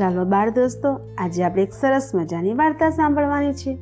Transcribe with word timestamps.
ચાલો 0.00 0.24
બાળ 0.24 0.50
દોસ્તો, 0.50 1.00
આજે 1.18 1.44
આપણે 1.44 1.62
એક 1.62 1.72
સરસ 1.72 2.10
મજાની 2.14 2.54
વાર્તા 2.54 2.90
સાંભળવાની 2.90 3.52
છે. 3.52 3.78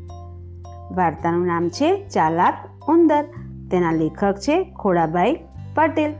વાર્તાનું 0.95 1.47
નામ 1.47 1.69
છે 1.69 2.09
ચાલાક 2.09 2.55
ઉંદર. 2.89 3.25
તેના 3.71 3.93
લેખક 3.93 4.35
છે 4.35 4.65
ખોડાભાઈ 4.65 5.37
પટેલ. 5.75 6.15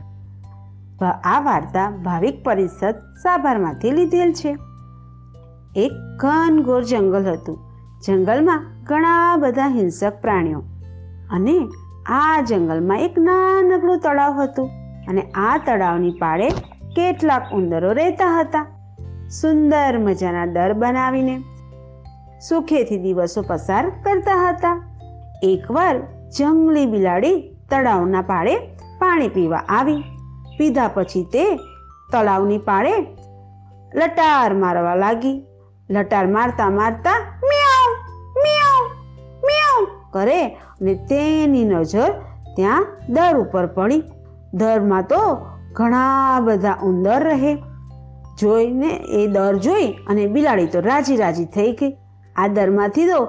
આ 1.23 1.41
વાર્તા 1.41 1.89
ભાવિક 1.89 2.43
પરિષદ 2.43 2.95
સાભારમાંથી 3.23 3.91
લીધેલ 3.91 4.33
છે. 4.33 4.57
એક 5.75 5.91
ઘનઘોર 6.17 6.83
જંગલ 6.83 7.25
હતું. 7.25 7.59
જંગલમાં 8.07 8.83
ઘણા 8.83 9.35
બધા 9.35 9.67
હિંસક 9.67 10.21
પ્રાણીઓ. 10.21 10.59
અને 11.31 11.67
આ 12.05 12.41
જંગલમાં 12.41 12.99
એક 12.99 13.17
નાનકડું 13.17 13.99
તળાવ 13.99 14.41
હતું. 14.41 14.69
અને 15.07 15.21
આ 15.21 15.57
તળાવની 15.65 16.11
પાળે 16.11 16.49
કેટલાક 16.95 17.53
ઉંદરો 17.53 17.91
રહેતા 17.91 18.39
હતા. 18.39 18.78
સુંદર 19.29 19.97
મજાના 19.97 20.45
દર 20.45 20.73
બનાવીને 20.73 21.35
સુખેથી 22.49 22.97
દિવસો 22.97 23.41
પસાર 23.41 23.89
કરતા 23.89 24.49
હતા. 24.49 24.77
એકવાર 25.43 25.95
જંગલી 26.37 26.85
બિલાડી 26.85 27.35
તળાવના 27.69 28.21
પાળે 28.21 28.55
પાણી 28.99 29.27
પીવા 29.27 29.57
આવી. 29.57 30.01
પીધા 30.57 30.87
પછી 30.87 31.23
તે 31.23 31.55
તળાવની 32.11 32.57
પાળે 32.57 32.95
લટાર 33.95 34.53
મારવા 34.53 34.95
લાગી. 34.95 35.45
લટાર 35.89 36.27
મારતા 36.27 36.69
મારતા 36.69 37.17
મ્યાઉ 37.43 37.87
મ્યાઉ 38.43 38.83
મ્યાઉ 39.45 39.87
કરે 40.13 40.41
અને 40.47 40.93
તેની 40.95 41.65
નજર 41.65 42.11
ત્યાં 42.55 42.87
દર 43.09 43.37
ઉપર 43.37 43.65
પડી. 43.65 44.03
દરમાં 44.53 45.03
તો 45.03 45.45
ઘણા 45.73 46.39
બધા 46.39 46.77
ઉંદર 46.83 47.23
રહે. 47.23 47.57
જોઈને 48.39 48.91
એ 49.09 49.27
દર 49.27 49.55
જોઈ 49.55 49.87
અને 50.07 50.27
બિલાડી 50.27 50.65
તો 50.65 50.79
રાજી 50.79 51.15
રાજી 51.15 51.45
થઈ 51.45 51.71
ગઈ. 51.71 51.93
આ 52.35 52.47
દરમાંથી 52.47 53.07
તો 53.07 53.19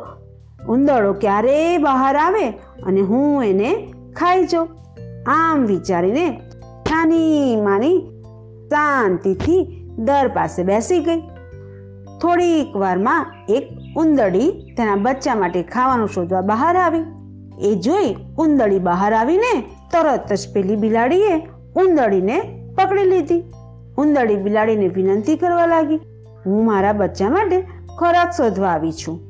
ઉંદરડો 0.68 1.12
ક્યારે 1.12 1.78
બહાર 1.78 2.16
આવે 2.16 2.46
અને 2.86 3.00
હું 3.00 3.44
એને 3.44 3.92
ખાઈ 4.16 4.46
જાઉં. 4.46 4.68
આમ 5.26 5.66
વિચારીને 5.66 6.26
નાની 6.90 7.56
માની 7.56 7.98
શાંતિથી 8.70 9.62
દર 9.98 10.28
પાસે 10.28 10.62
બેસી 10.62 11.00
ગઈ. 11.00 11.20
થોડીક 12.22 12.76
વારમાં 12.76 13.26
એક 13.48 13.68
ઉંદરડી 13.96 14.50
તેના 14.76 14.96
બચ્ચા 14.96 15.34
માટે 15.34 15.62
ખાવાનું 15.62 16.08
શોધવા 16.08 16.40
બહાર 16.40 16.76
આવી. 16.76 17.04
એ 17.68 17.74
જોઈ 17.74 18.16
ઉંદરડી 18.38 18.78
બહાર 18.78 19.12
આવીને 19.12 19.52
તરત 19.92 20.32
જ 20.32 20.52
પેલી 20.54 20.76
બિલાડીએ 20.76 21.34
ઉંદરડીને 21.76 22.36
પકડી 22.78 23.04
લીધી. 23.04 23.40
ઉંદરડી 24.00 24.36
બિલાડીને 24.36 24.88
વિનંતી 24.88 25.36
કરવા 25.36 25.66
લાગી, 25.66 26.00
હું 26.46 26.66
મારા 26.66 26.92
બચ્ચા 26.92 27.28
માટે 27.28 27.60
ખોરાક 27.98 28.30
શોધવા 28.30 28.68
આવી 28.68 28.92
છું. 28.92 29.20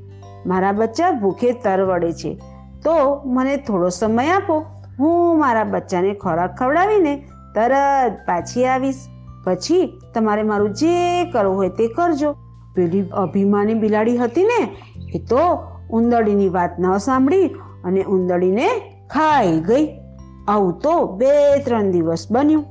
મારા 0.47 0.73
બચ્ચા 0.73 1.11
ભૂખે 1.11 1.53
તરવડે 1.53 2.13
છે. 2.13 2.41
તો 2.85 3.23
મને 3.25 3.57
થોડો 3.57 3.89
સમય 3.89 4.29
આપો. 4.29 4.65
હું 4.99 5.39
મારા 5.39 5.65
બચ્ચાને 5.65 6.15
ખોરાક 6.15 6.59
ખવડાવીને 6.59 7.17
તરત 7.55 8.13
પાછી 8.27 8.65
આવીશ. 8.65 8.97
પછી 9.45 10.01
તમારે 10.15 10.43
મારું 10.43 10.71
જે 10.71 11.25
કરવું 11.31 11.57
હોય 11.57 11.69
તે 11.69 11.87
કરજો. 11.87 12.33
પેલી 12.75 13.09
અભિમાની 13.13 13.75
બિલાડી 13.75 14.17
હતી 14.17 14.45
ને, 14.45 14.69
એ 15.15 15.19
તો 15.19 15.59
ઉંદરડીની 15.91 16.49
વાત 16.49 16.71
ન 16.79 16.97
સાંભળી 16.99 17.47
અને 17.85 18.03
ઉંદરડીને 18.03 18.69
ખાઈ 19.11 19.61
ગઈ. 19.61 19.89
આવું 20.49 20.79
તો 20.79 21.07
બે 21.07 21.59
ત્રણ 21.65 21.91
દિવસ 21.91 22.27
બન્યું. 22.31 22.65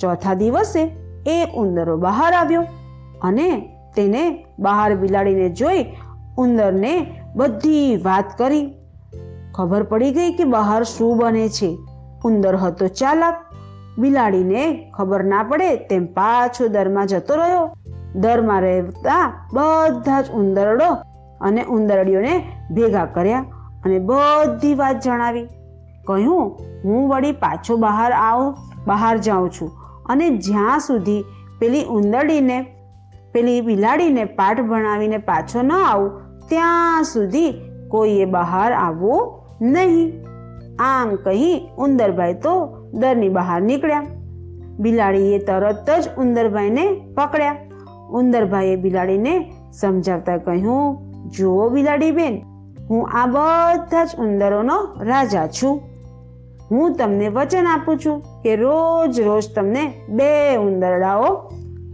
ચોથા 0.00 0.34
દિવસે 0.34 1.03
એક 1.26 1.54
ઉંદરો 1.54 1.96
બહાર 1.96 2.32
આવ્યો 2.32 2.64
અને 3.22 3.76
તેને 3.96 4.44
બહાર 4.58 4.94
બિલાડીને 4.94 5.48
જોઈ 5.48 5.84
ઉંદરને 6.38 7.20
બધી 7.36 7.96
વાત 7.96 8.38
કરી. 8.38 8.74
ખબર 9.54 9.82
પડી 9.82 10.10
ગઈ 10.10 10.32
કે 10.32 10.44
બહાર 10.44 10.82
શું 10.82 11.18
બને 11.18 11.48
છે. 11.48 11.78
ઉંદર 12.24 12.56
હતો 12.56 12.86
ચાલાક. 12.86 13.44
બિલાડીને 13.98 14.92
ખબર 14.94 15.24
ના 15.24 15.42
પડે 15.42 15.76
તેમ 15.76 16.06
પાછો 16.06 16.68
દરમાં 16.68 17.06
જતો 17.06 17.34
રહ્યો. 17.34 17.70
દરમાં 18.14 18.60
રહેતા 18.60 19.48
બધા 19.52 20.20
જ 20.20 20.30
ઉંદરડો 20.30 20.94
અને 21.40 21.64
ઉંદરડીઓને 21.64 22.46
ભેગા 22.70 23.04
કર્યા 23.04 23.44
અને 23.84 23.98
બધી 23.98 24.74
વાત 24.74 25.00
જણાવી. 25.00 25.46
કહ્યું, 26.06 26.58
હું 26.84 27.08
વળી 27.08 27.32
પાછો 27.32 27.76
બહાર 27.76 28.12
આવું, 28.12 28.56
બહાર 28.86 29.18
જાઉં 29.18 29.50
છું. 29.50 29.83
અને 30.06 30.30
જ્યાં 30.30 30.80
સુધી 30.80 31.24
પેલી 31.58 31.84
ઉંદરડીને 31.84 32.66
પેલી 33.32 33.60
બિલાડીને 33.60 34.24
પાઠ 34.24 34.60
ભણાવીને 34.60 35.16
પાછો 35.16 35.62
ન 35.62 35.72
આવું, 35.72 36.10
ત્યાં 36.48 37.04
સુધી 37.04 37.52
કોઈએ 37.90 38.24
બહાર 38.24 38.72
આવવું 38.72 39.42
નહીં. 39.60 40.12
આમ 40.78 41.14
કહી 41.14 41.68
ઉંદરભાઈ 41.78 42.34
તો 42.34 42.54
દરની 42.92 43.28
બહાર 43.28 43.62
નીકળ્યા. 43.62 44.02
બિલાડીએ 44.78 45.38
તરત 45.38 45.90
જ 45.90 46.08
ઉંદરભાઈને 46.18 46.86
પકડ્યા. 47.16 47.56
ઉંદરભાઈએ 48.10 48.76
બિલાડીને 48.76 49.52
સમજાવતા 49.72 50.36
કહ્યું, 50.36 50.98
જુઓ 51.30 51.68
બિલાડી 51.68 52.10
બેન 52.10 52.42
હું 52.90 53.08
આ 53.08 53.26
બધા 53.26 54.04
જ 54.04 54.08
ઉંદરોનો 54.18 54.78
રાજા 55.00 55.46
છું. 55.46 55.93
હું 56.70 56.94
તમને 56.94 57.28
વચન 57.28 57.66
આપું 57.66 57.98
છું 57.98 58.42
કે 58.42 58.56
રોજ 58.56 59.20
રોજ 59.20 59.54
તમને 59.54 59.94
બે 60.08 60.56
ઉંદરડાઓ 60.56 61.34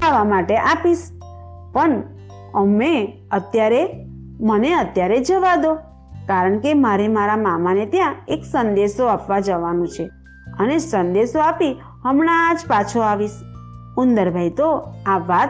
ખાવા 0.03 0.25
માટે 0.25 0.57
આપીશ. 0.57 1.11
પણ 1.73 2.03
અમે 2.55 3.19
અત્યારે, 3.31 4.07
મને 4.41 4.73
અત્યારે 4.75 5.19
જવા 5.19 5.57
દો, 5.57 5.75
કારણ 6.27 6.59
કે 6.59 6.75
મારે 6.75 7.09
મારા 7.09 7.37
મામાને 7.37 7.87
ત્યાં 7.87 8.15
એક 8.29 8.43
સંદેશો 8.45 9.07
આપવા 9.07 9.41
જવાનું 9.41 9.89
છે. 9.89 10.11
અને 10.61 10.79
સંદેશો 10.79 11.39
આપી 11.39 11.77
હમણાં 12.03 12.57
જ 12.57 12.59
પાછો 12.69 13.01
આવીશ. 13.01 13.31
ઉંદરભાઈ 13.99 14.51
તો 14.51 14.73
આ 15.07 15.19
વાત 15.19 15.49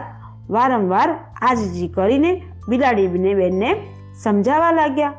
વારંવાર 0.49 1.19
આજીજી 1.41 1.87
કરીને 1.87 2.41
બિલાડીને 2.69 3.33
બેનને 3.33 3.87
સમજાવવા 4.23 4.71
લાગ્યા. 4.71 5.13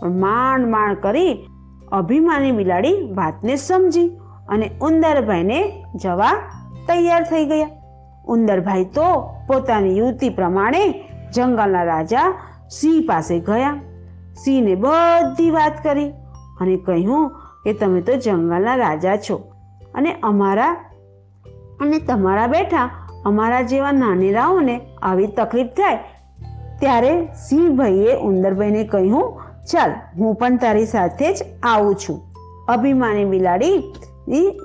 પણ 0.00 0.10
માંડ 0.10 0.68
માંડ 0.68 0.96
કરી 0.96 1.48
અભિમાની 1.92 2.52
બિલાડી 2.52 3.12
વાતને 3.14 3.56
સમજી 3.56 4.08
અને 4.48 4.70
ઉંદરભાઈને 4.80 5.60
જવા 5.96 6.32
તૈયાર 6.86 7.22
થઈ 7.22 7.44
ગયા. 7.44 7.68
ઉંદરભાઈ 8.24 8.84
તો 8.84 9.30
પોતાની 9.46 9.98
યુવતી 9.98 10.30
પ્રમાણે 10.30 10.82
જંગલના 11.34 11.84
રાજા 11.84 12.28
સિંહ 12.70 13.06
પાસે 13.06 13.38
ગયા. 13.40 13.76
સિંહને 14.44 14.74
બધી 14.74 15.50
વાત 15.50 15.82
કરી 15.82 16.12
અને 16.60 16.76
કહ્યું 16.76 17.30
કે 17.64 17.72
તમે 17.72 18.00
તો 18.00 18.16
જંગલના 18.16 18.76
રાજા 18.76 19.16
છો 19.16 19.36
અને 19.94 20.10
અમારા 20.22 20.72
અને 21.80 21.98
તમારા 21.98 22.46
બેઠા 22.46 22.88
અમારા 23.24 23.62
જેવા 23.62 23.92
નાનેરાઓને 23.92 24.80
આવી 25.02 25.26
તકલીફ 25.26 25.72
થાય 25.72 25.98
ત્યારે 26.80 27.12
સિંહભાઈએ 27.48 28.14
ઉંદરભાઈને 28.14 28.84
કહ્યું 28.84 29.49
ચાલ, 29.72 29.90
હું 30.18 30.34
પણ 30.34 30.56
તારી 30.56 30.86
સાથે 30.86 31.32
જ 31.34 31.42
આવું 31.62 31.94
છું. 31.94 32.20
અભિમાની 32.68 33.24
બિલાડી 33.24 33.72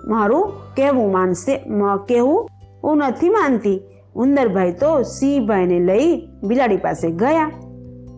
મારું 0.07 0.53
કહેવું 0.75 1.11
માનશે 1.11 1.61
કેવું 2.07 2.49
હું 2.83 2.97
નથી 2.97 3.29
માનતી. 3.29 3.81
ઉંદરભાઈ 4.15 4.71
તો 4.71 5.01
સિંહભાઈને 5.01 5.79
લઈ 5.79 6.27
બિલાડી 6.43 6.77
પાસે 6.77 7.11
ગયા. 7.11 7.51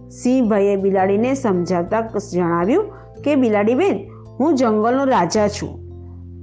સિંહભાઈએ 0.09 0.75
બિલાડીને 0.75 1.33
સમજાવતા 1.33 2.01
જણાવ્યું 2.33 2.83
કે 3.23 3.35
બિલાડી 3.35 3.73
બેન 3.73 3.95
હું 4.39 4.55
જંગલનો 4.55 5.03
રાજા 5.03 5.47
છું. 5.47 5.79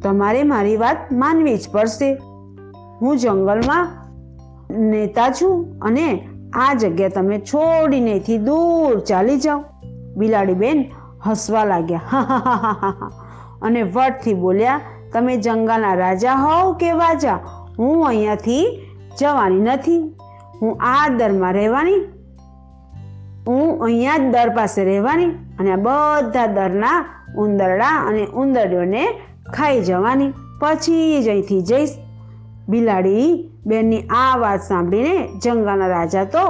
તમારે 0.00 0.42
મારી 0.42 0.76
વાત 0.76 0.96
માનવી 1.12 1.56
જ 1.56 1.68
પડશે. 1.72 2.14
હું 3.02 3.16
જંગલમાં 3.16 3.92
નેતા 4.90 5.28
છું 5.30 5.78
અને 5.82 6.28
આ 6.54 6.74
જગ્યા 6.74 7.08
તમે 7.08 7.38
છોડીને 7.38 8.18
દૂર 8.38 8.98
ચાલી 9.00 9.36
જાઓ. 9.36 9.64
બિલાડી 10.18 10.60
બેન 10.62 10.78
હસવા 11.26 11.64
લાગ્યા. 11.64 12.24
અને 13.62 13.82
વટથી 13.94 14.34
બોલ્યા, 14.34 14.80
તમે 15.12 15.36
જંગલના 15.44 15.94
રાજા 16.02 16.36
હોવ 16.44 16.74
કે 16.80 16.92
વાજા? 17.02 17.38
હું 17.78 18.06
અહીંયાથી 18.08 18.64
જવાની 19.18 19.64
નથી. 19.68 20.02
હું 20.60 20.72
આ 20.92 21.08
દરમાં 21.18 21.54
રહેવાની, 21.58 22.00
હું 23.46 23.84
અહીંયા 23.84 24.18
જ 24.18 24.30
દર 24.34 24.50
પાસે 24.54 24.80
રહેવાની 24.84 25.32
અને 25.58 25.70
આ 25.72 25.82
બધા 25.86 26.46
દરના 26.56 26.98
ઉંદરડા 27.42 27.96
અને 28.08 28.22
ઉંદરડીઓને 28.40 29.04
ખાઈ 29.54 29.84
જવાની. 29.88 30.32
પછી 30.60 31.22
જ 31.24 31.28
અહીંથી 31.28 31.62
જઈશ. 31.70 31.94
બિલાડી 32.68 33.28
બેનની 33.66 34.02
આ 34.20 34.34
વાત 34.42 34.62
સાંભળીને 34.68 35.16
જંગલના 35.42 35.88
રાજા 35.94 36.24
તો 36.34 36.44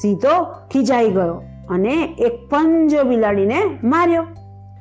સીધો 0.00 0.34
ખીજાઈ 0.72 1.10
ગયો. 1.16 1.36
અને 1.70 2.16
એક 2.18 2.48
પંજો 2.50 3.02
બિલાડીને 3.02 3.62
માર્યો. 3.84 4.24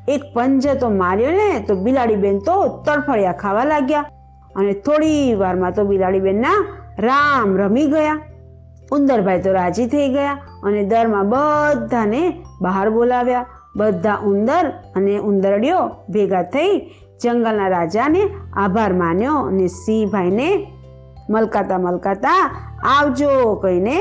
એક 0.07 0.21
પંજે 0.33 0.74
તો 0.74 0.89
માર્યો 0.89 1.31
ને, 1.31 1.65
તો 1.68 1.75
બિલાડી 1.75 2.15
બેન 2.15 2.39
તો 2.39 2.83
તડફડિયા 2.85 3.31
ખાવા 3.31 3.63
લાગ્યા. 3.63 4.06
અને 4.56 4.74
થોડી 4.74 5.35
વારમાં 5.35 5.74
તો 5.74 5.83
બિલાડી 5.83 6.19
બેનના 6.19 6.77
રામ 7.00 7.57
રમી 7.57 7.85
ગયા. 7.85 8.19
ઉંદરભાઈ 8.91 9.41
તો 9.41 9.51
રાજી 9.51 9.88
થઈ 9.88 10.09
ગયા 10.09 10.31
અને 10.63 10.83
દરમાં 10.83 11.30
બધાને 11.30 12.44
બહાર 12.62 12.89
બોલાવ્યા. 12.89 13.45
બધા 13.75 14.15
ઉંદર 14.15 14.69
અને 14.95 15.18
ઉંદરડીઓ 15.18 15.88
ભેગા 16.09 16.44
થઈ 16.44 16.80
જંગલના 17.24 17.68
રાજાને 17.68 18.30
આભાર 18.53 18.94
માન્યો 18.94 19.38
અને 19.38 19.68
સિંહભાઈને 19.68 20.68
મલકાતા 21.30 21.77
મલકાતા 21.77 22.51
આવજો 23.00 23.56
કહીને 23.56 23.97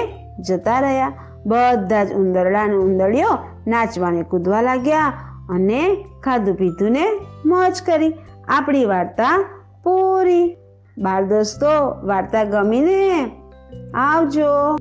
જતા 0.48 0.80
રહ્યા. 0.80 1.12
બધા 1.46 2.04
જ 2.04 2.12
ઉંદરડા 2.12 2.62
અને 2.62 2.74
ઉંદરડીઓ 2.74 3.28
નાચવાને 3.66 4.22
કૂદવા 4.22 4.62
લાગ્યા 4.62 5.12
અને 5.50 6.04
ખાધું 6.24 6.54
પીધું 6.54 6.90
ને 6.90 7.20
મોજ 7.46 7.82
કરી. 7.86 8.14
આપણી 8.48 8.84
વાર્તા 8.84 9.44
પૂરી. 9.84 10.56
બાળ 10.98 11.24
દોસ્તો, 11.24 12.06
વાર્તા 12.06 12.44
ગમીને 12.44 13.30
આવજો. 13.94 14.76